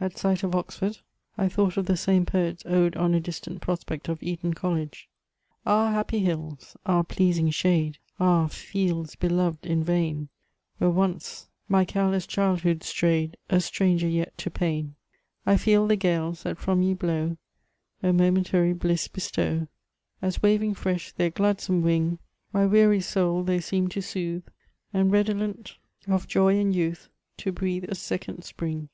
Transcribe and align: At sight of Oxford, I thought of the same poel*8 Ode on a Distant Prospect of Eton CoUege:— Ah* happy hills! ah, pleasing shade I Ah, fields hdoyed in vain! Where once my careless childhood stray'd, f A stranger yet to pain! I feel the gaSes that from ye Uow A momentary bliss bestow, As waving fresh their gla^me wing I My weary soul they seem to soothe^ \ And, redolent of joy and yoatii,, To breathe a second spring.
At 0.00 0.16
sight 0.16 0.44
of 0.44 0.54
Oxford, 0.54 0.98
I 1.36 1.48
thought 1.48 1.76
of 1.76 1.86
the 1.86 1.96
same 1.96 2.24
poel*8 2.26 2.62
Ode 2.70 2.96
on 2.96 3.12
a 3.12 3.18
Distant 3.18 3.60
Prospect 3.60 4.08
of 4.08 4.22
Eton 4.22 4.54
CoUege:— 4.54 5.06
Ah* 5.66 5.90
happy 5.90 6.20
hills! 6.20 6.76
ah, 6.86 7.02
pleasing 7.02 7.50
shade 7.50 7.98
I 8.20 8.24
Ah, 8.24 8.46
fields 8.46 9.16
hdoyed 9.16 9.58
in 9.64 9.82
vain! 9.82 10.28
Where 10.78 10.90
once 10.90 11.48
my 11.68 11.84
careless 11.84 12.24
childhood 12.24 12.84
stray'd, 12.84 13.36
f 13.50 13.58
A 13.58 13.60
stranger 13.60 14.06
yet 14.06 14.38
to 14.38 14.48
pain! 14.48 14.94
I 15.44 15.56
feel 15.56 15.88
the 15.88 15.96
gaSes 15.96 16.44
that 16.44 16.58
from 16.58 16.80
ye 16.80 16.94
Uow 16.94 17.36
A 18.00 18.12
momentary 18.12 18.74
bliss 18.74 19.08
bestow, 19.08 19.66
As 20.22 20.40
waving 20.40 20.74
fresh 20.74 21.10
their 21.10 21.32
gla^me 21.32 21.82
wing 21.82 22.18
I 22.52 22.58
My 22.58 22.66
weary 22.66 23.00
soul 23.00 23.42
they 23.42 23.58
seem 23.60 23.88
to 23.88 23.98
soothe^ 23.98 24.44
\ 24.72 24.92
And, 24.94 25.10
redolent 25.10 25.74
of 26.06 26.28
joy 26.28 26.60
and 26.60 26.72
yoatii,, 26.72 27.08
To 27.38 27.50
breathe 27.50 27.86
a 27.88 27.96
second 27.96 28.42
spring. 28.42 28.88